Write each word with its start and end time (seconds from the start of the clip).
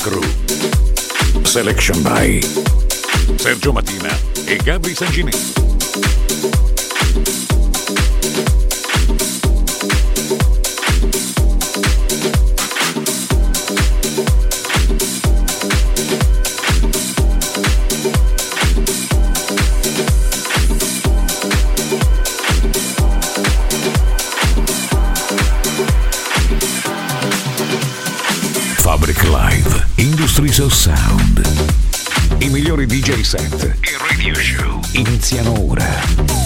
Crew. 0.00 0.22
Selection 1.44 2.02
by 2.02 2.40
Sergio 3.36 3.70
Mattina 3.70 4.08
e 4.46 4.56
Gabri 4.56 4.94
Sanginelli. 4.94 5.60
Of 30.62 30.72
Sound. 30.74 31.40
I 32.38 32.48
migliori 32.50 32.84
DJ 32.84 33.20
set 33.22 33.76
e 33.80 33.96
radio 34.08 34.34
show 34.34 34.80
iniziano 34.92 35.58
ora. 35.58 36.39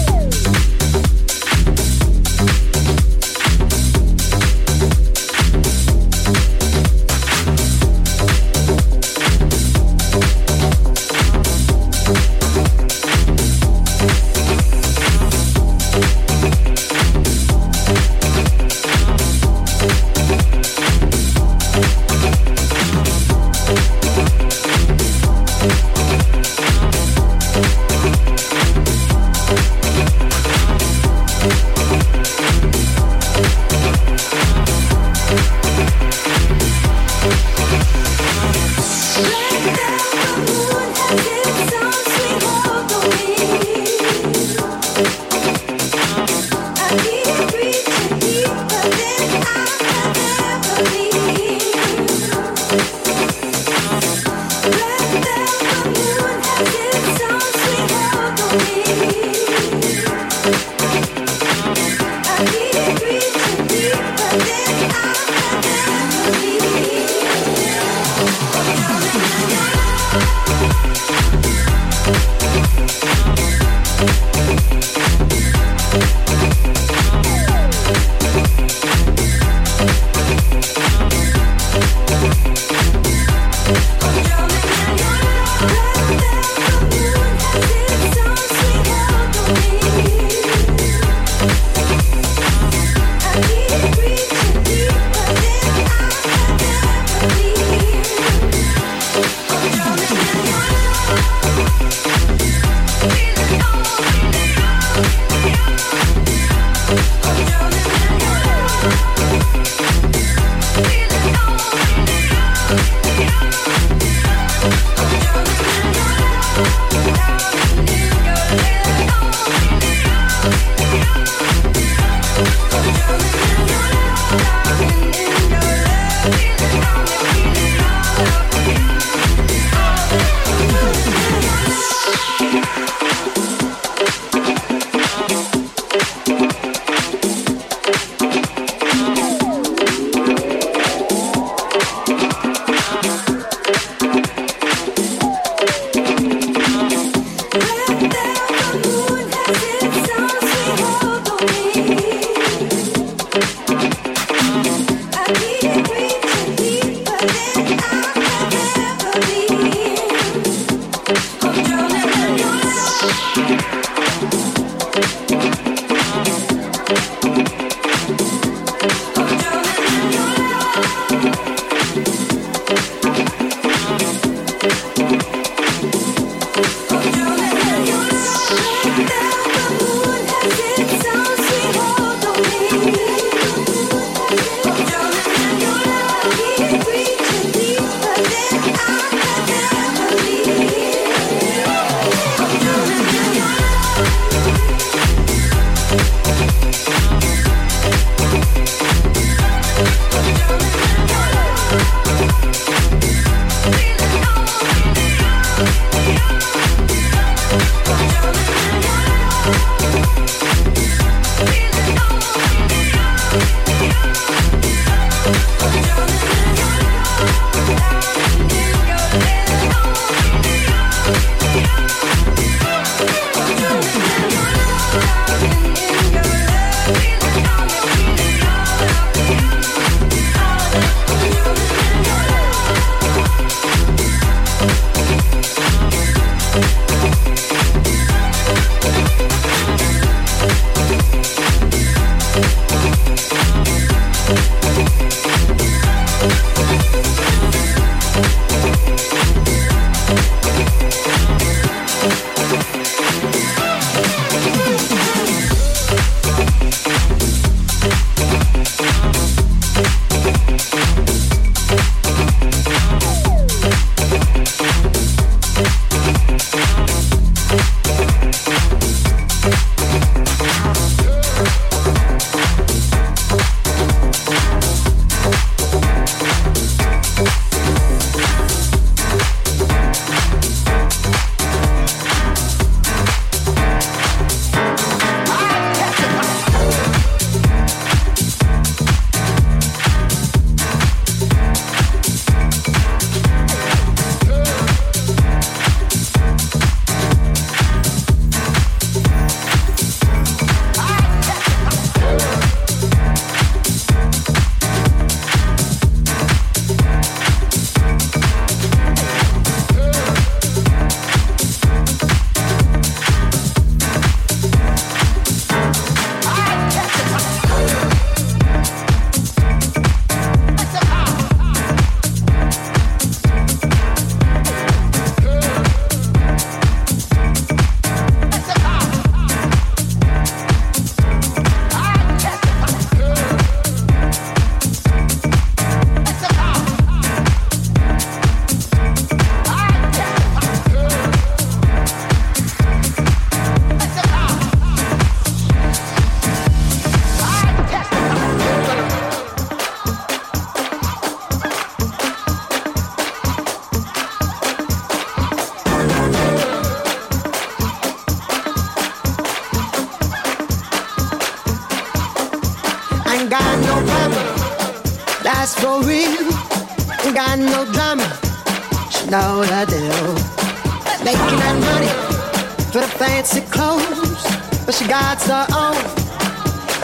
Fancy 373.05 373.41
clothes, 373.53 374.23
but 374.65 374.73
she 374.73 374.87
got 374.87 375.21
her 375.31 375.45
own. 375.63 375.77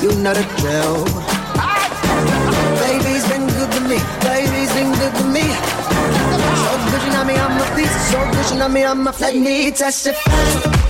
You 0.01 0.09
know 0.21 0.33
the 0.33 0.45
drill. 0.59 1.05
Baby's 2.83 3.25
been 3.29 3.47
good 3.57 3.71
to 3.75 3.81
me. 3.89 3.97
Baby's 4.21 4.71
been 4.73 4.91
good 5.01 5.13
to 5.19 5.25
me. 5.35 5.45
So 6.63 6.71
good, 6.89 7.03
you 7.05 7.13
know 7.13 7.23
me, 7.23 7.35
I'm 7.35 7.61
a 7.61 7.75
piece. 7.75 7.95
So 8.11 8.19
good, 8.31 8.51
you 8.51 8.59
know 8.59 8.69
me, 8.69 8.83
I'm 8.83 9.07
a. 9.07 9.11
Let 9.19 9.35
me 9.35 9.71
testify. 9.71 10.80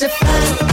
Testify. 0.00 0.30
ascoltando 0.30 0.69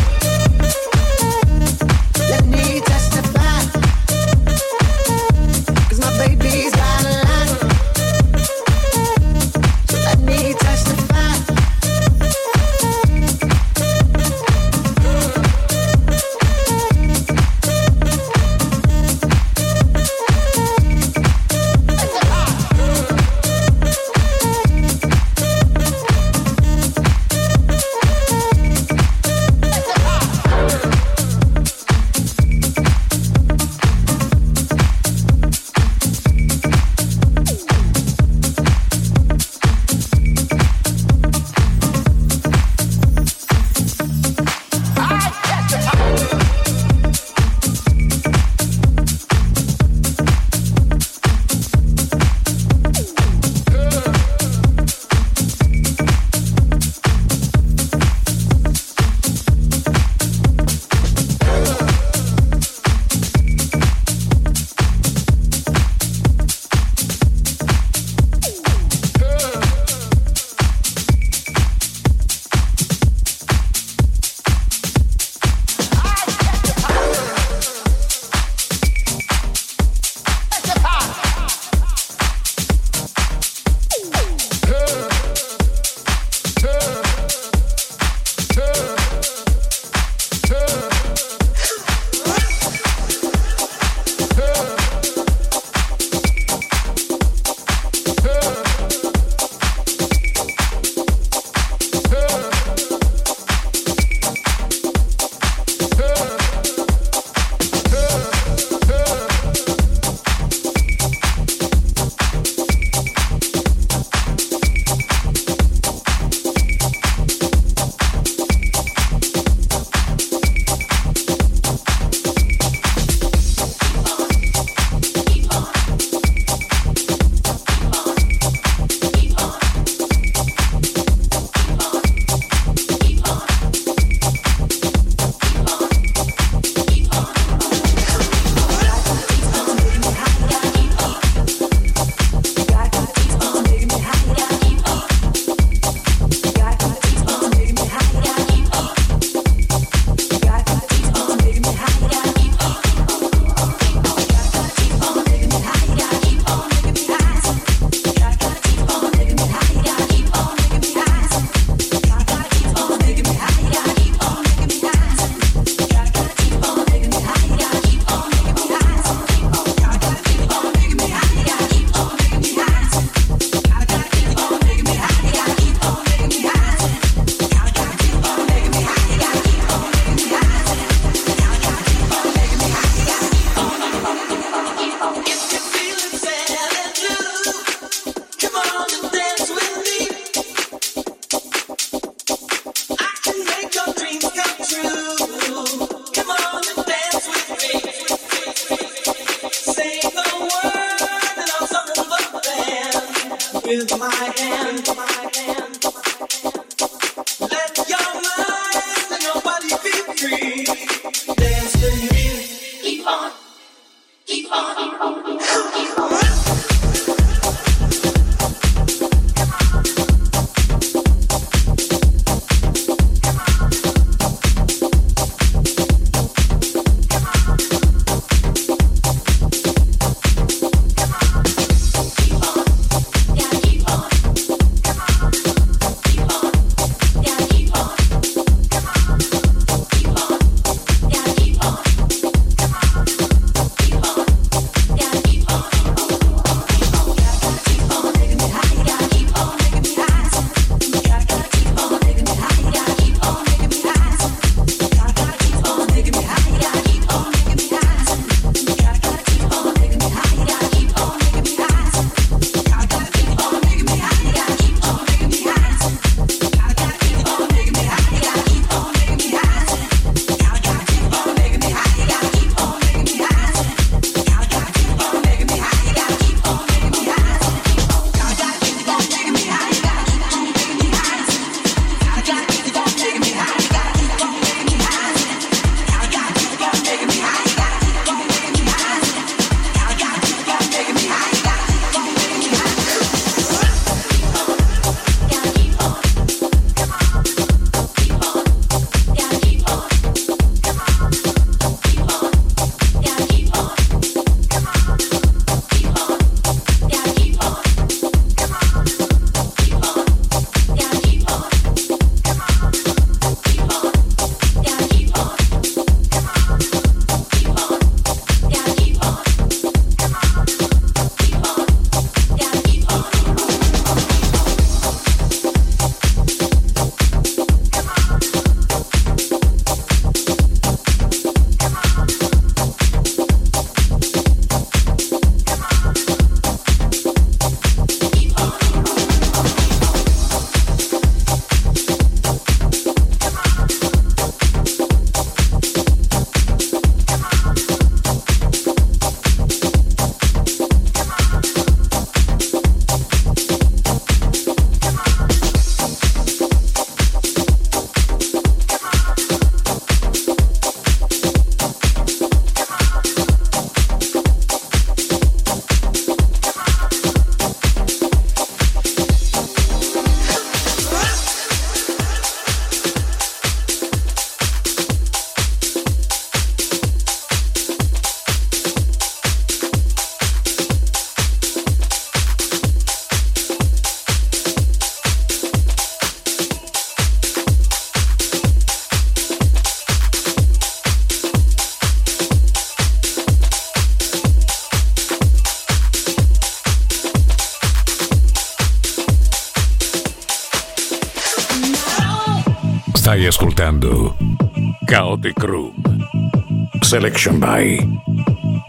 Selection 406.98 407.38
by 407.38 407.77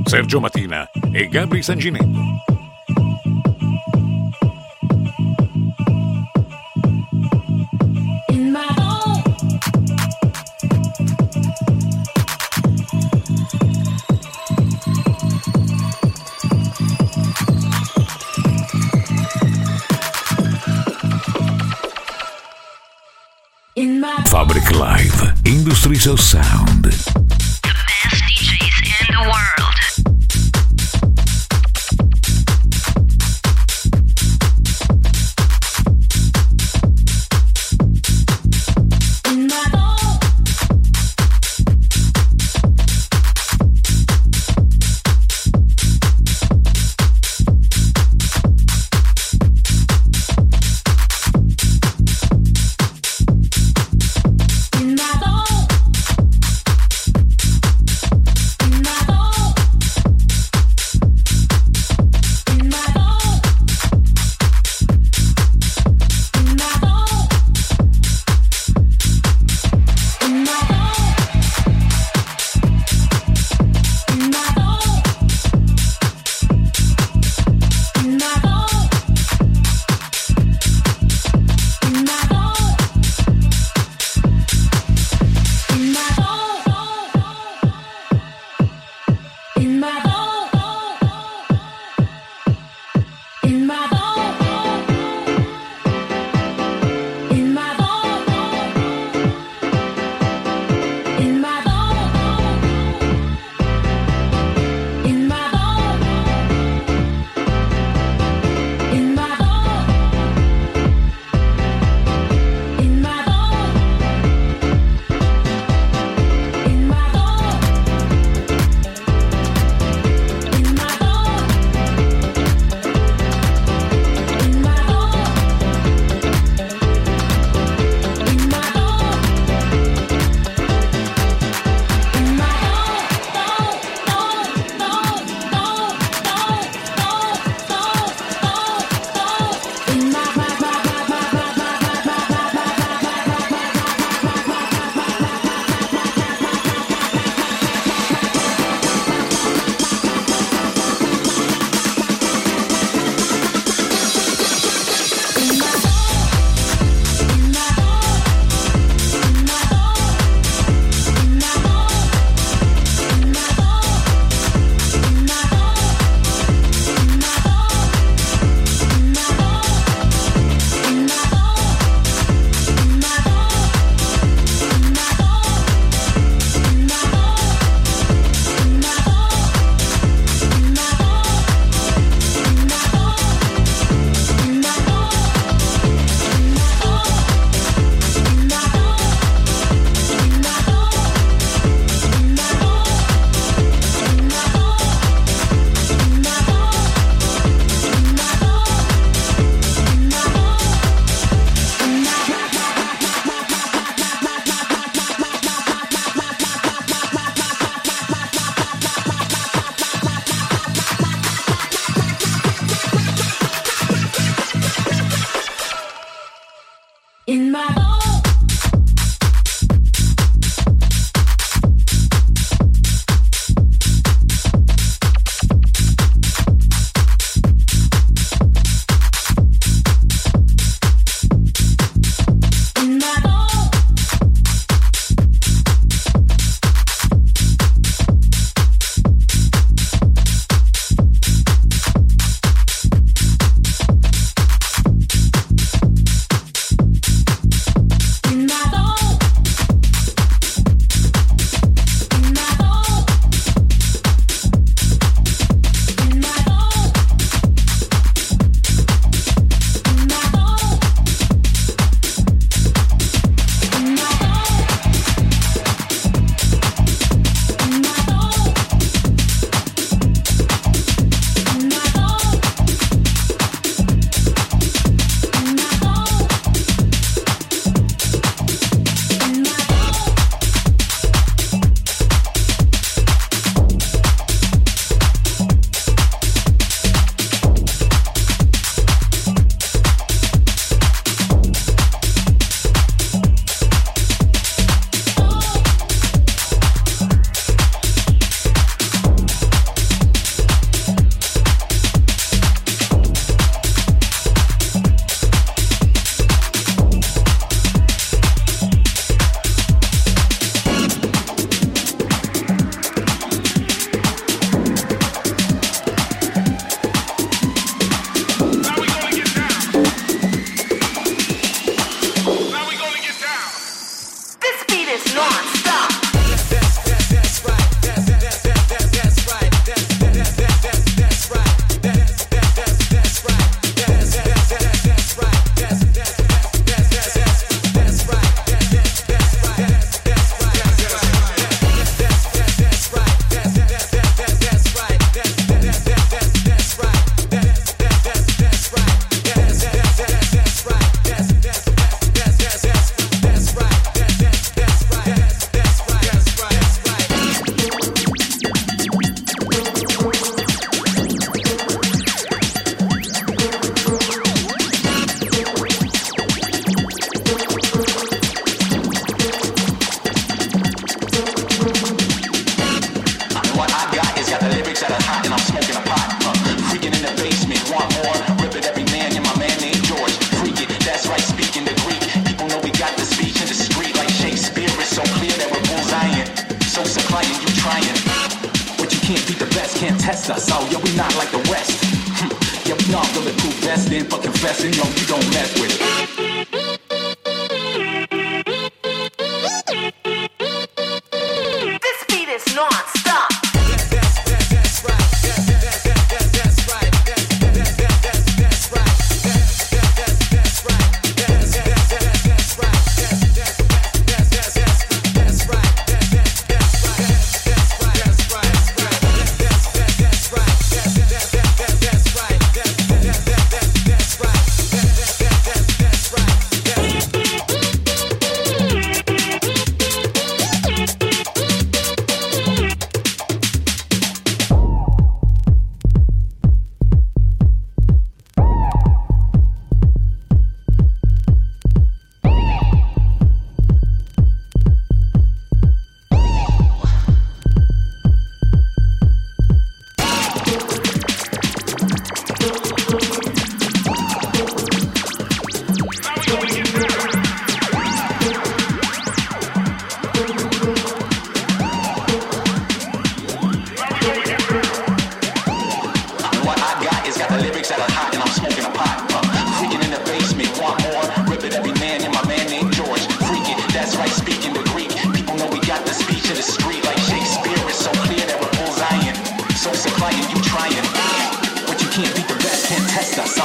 Sergio 0.04 0.38
Mattina 0.38 0.86
e 1.14 1.28
Gabri 1.28 1.62
Sanginetto. 1.62 2.04
Fabric 24.26 24.70
Live, 24.72 25.32
Industries 25.46 26.06
of 26.06 26.20
Sound 26.20 27.27
the 29.22 29.28
world. 29.28 29.57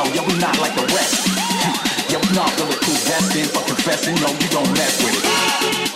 yo, 0.06 0.13
yo, 0.13 0.24
we 0.28 0.38
not 0.39 0.58
like 0.60 0.76
the 0.76 0.86
rest. 0.94 1.28
Yeah, 2.10 2.20
we 2.20 2.36
not 2.36 2.56
bulletproof 2.58 3.00
vesting, 3.08 3.46
for 3.46 3.63
confessing, 3.66 4.16
no, 4.16 4.28
you 4.39 4.50
don't 4.50 4.70
mess 4.74 5.04
with 5.04 5.24
it. 5.24 5.92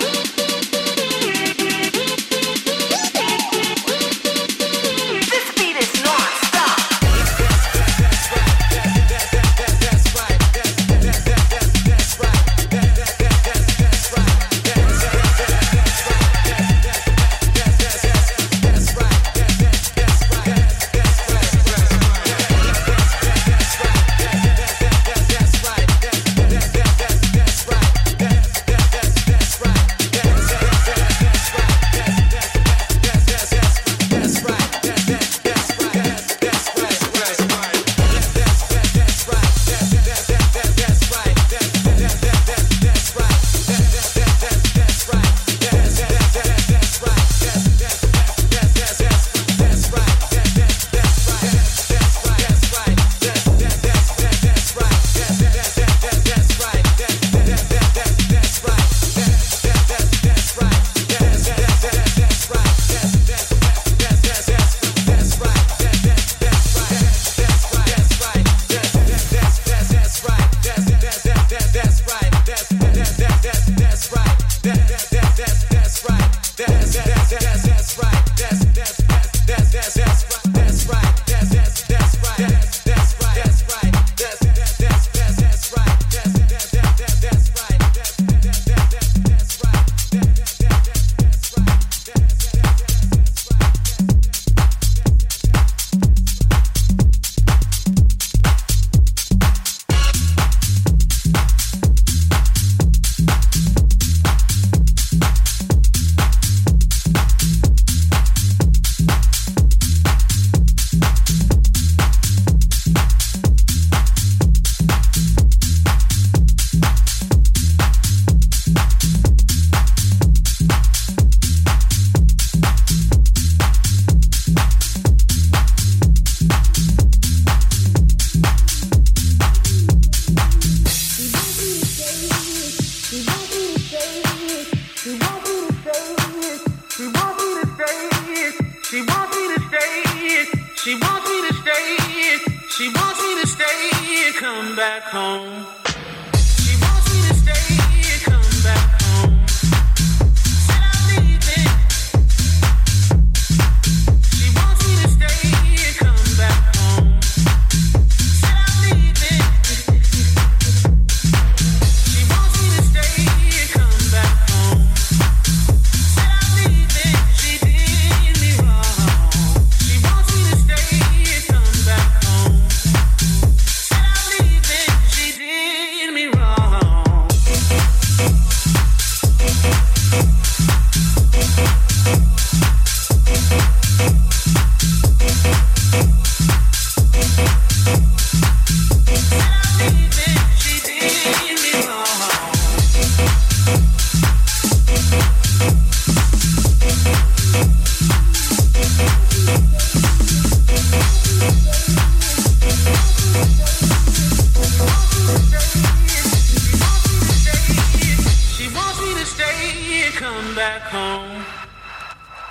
come 210.27 210.55
back 210.55 210.81
home. 210.81 211.45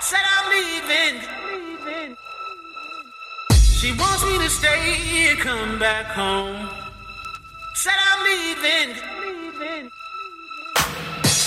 Said 0.01 0.25
I'm 0.35 0.45
leaving. 0.55 1.15
She 3.79 3.91
wants 3.91 4.23
me 4.25 4.35
to 4.39 4.49
stay 4.49 5.29
and 5.29 5.39
come 5.39 5.77
back 5.77 6.07
home. 6.07 6.57
Said 7.75 7.99
I'm 8.09 8.21
leaving. 8.29 8.89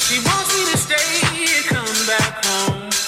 She 0.07 0.17
wants 0.29 0.51
me 0.57 0.63
to 0.73 0.79
stay 0.87 1.11
and 1.57 1.65
come 1.75 2.01
back 2.07 2.45
home. 2.45 3.00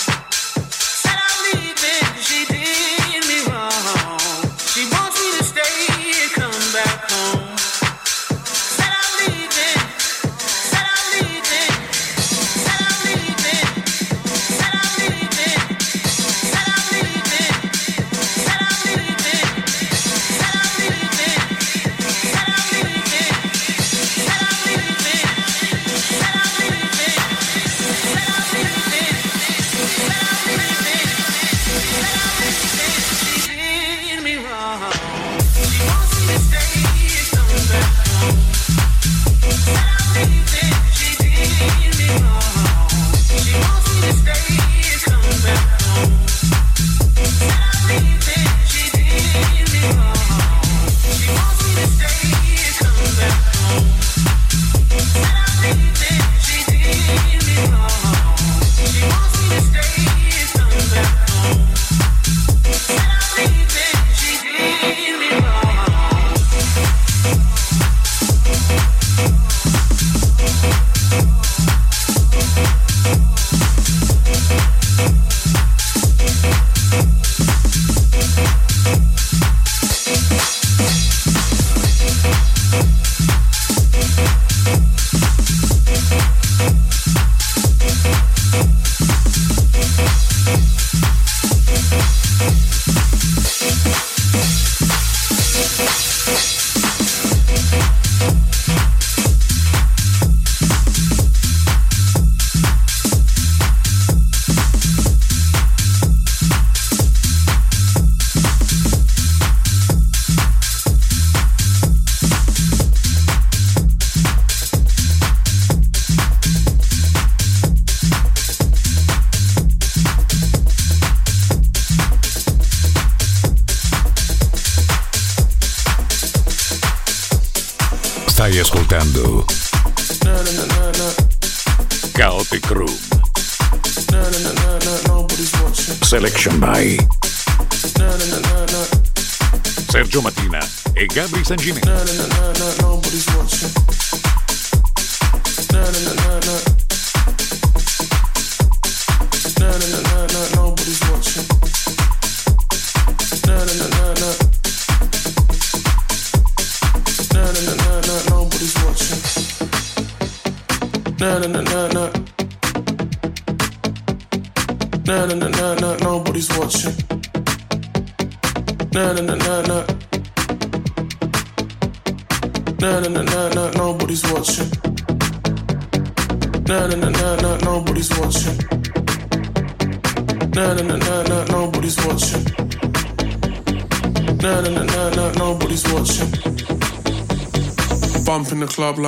Gabri 141.14 141.44
San 141.44 141.58
Gimeno. 141.58 142.41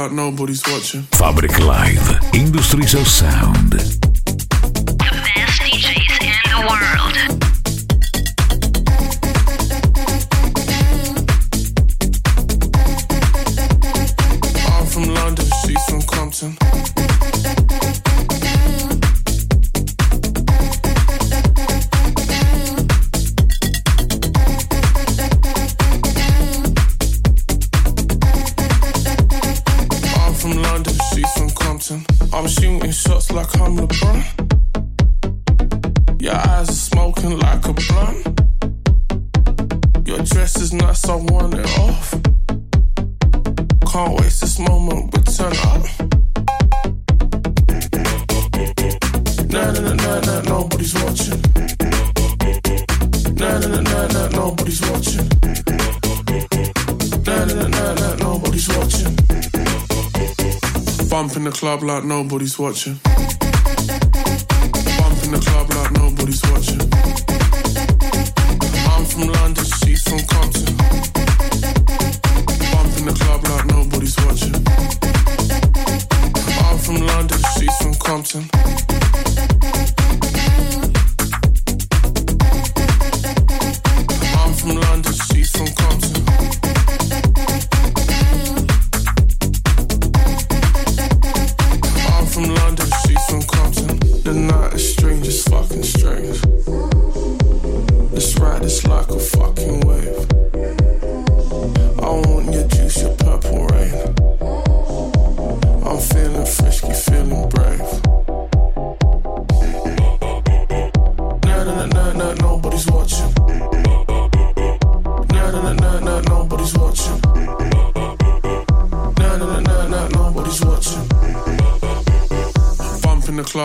Out, 0.05 0.12
nobody's 0.12 0.62
watching. 0.67 1.03
Fabric 1.12 1.59
Live, 1.61 2.35
Industrial 2.35 3.05
Sound. 3.07 4.04
someone 41.05 41.53
and 41.53 41.67
off. 41.85 42.11
Can't 43.93 44.19
waste 44.19 44.40
this 44.40 44.59
moment, 44.59 45.12
We 45.12 45.23
turn 45.23 45.53
up. 45.71 45.85
Nah, 49.53 49.71
nah, 49.73 49.95
nah, 50.03 50.21
nah, 50.21 50.40
nobody's 50.53 50.95
watching. 50.95 51.40
Nah, 53.37 53.59
nah, 53.59 53.81
nah, 53.88 54.07
nah, 54.14 54.29
nobody's 54.29 54.81
watching. 54.88 55.29
Nah, 57.27 57.45
nah, 57.45 57.69
nah, 57.77 57.95
nah, 58.01 58.14
nobody's 58.25 58.69
watching. 58.69 59.14
Bump 61.11 61.33
the 61.33 61.53
club 61.53 61.83
like 61.83 62.05
nobody's 62.05 62.59
watching. 62.59 62.99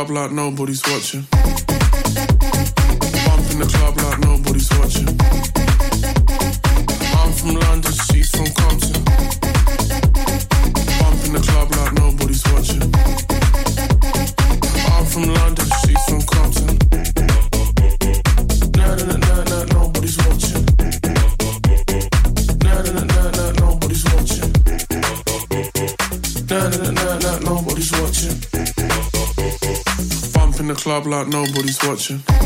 like 0.09 0.31
nobody's 0.31 0.81
watching. 0.87 1.38
block, 31.09 31.27
nobody's 31.27 31.79
watching. 31.83 32.38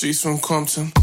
She's 0.00 0.22
from 0.22 0.38
Compton. 0.38 0.99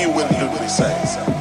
you 0.00 0.08
will 0.10 0.26
hear 0.28 0.48
what 0.48 0.62
he 0.62 0.68
says. 0.68 1.39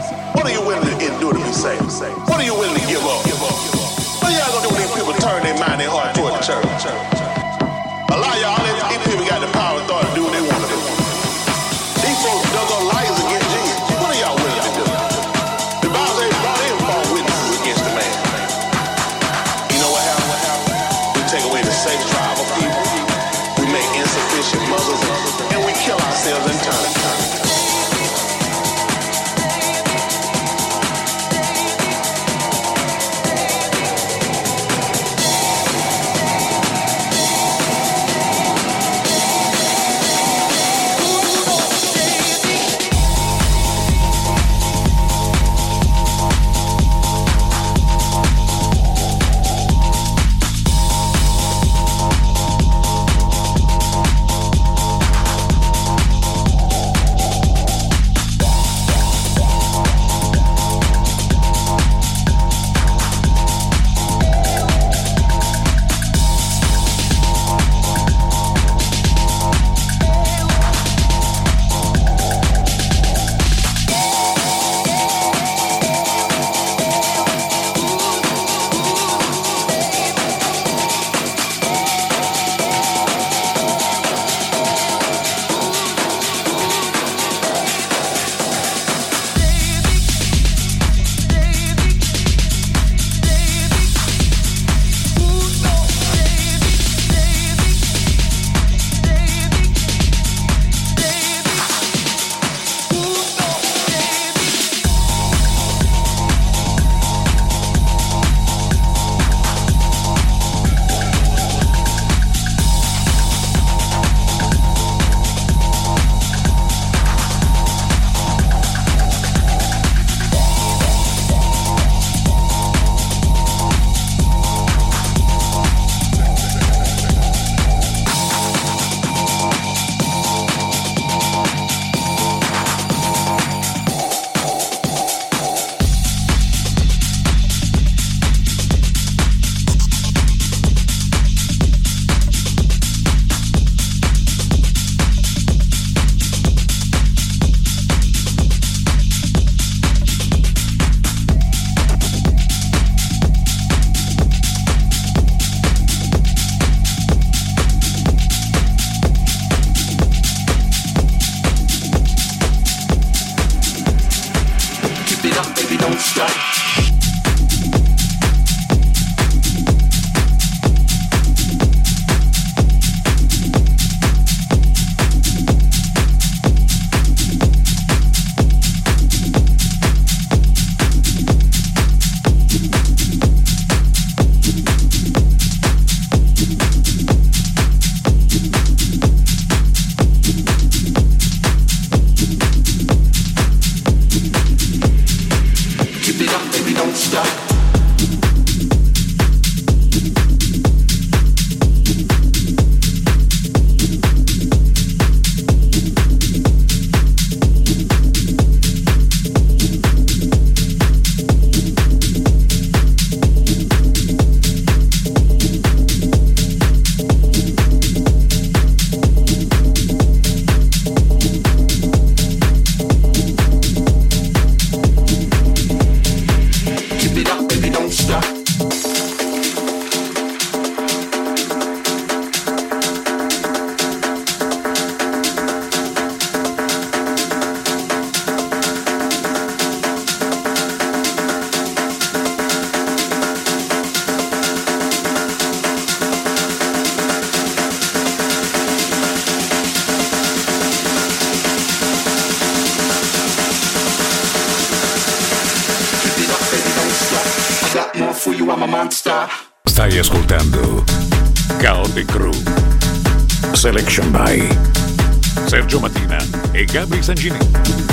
Gabri 266.80 267.04
Sangini. 267.04 267.89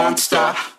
monster. 0.00 0.69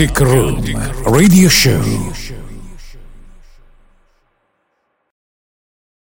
Kaotik 0.00 0.20
Room 0.20 0.64
Radio 1.04 1.48
Show. 1.50 2.09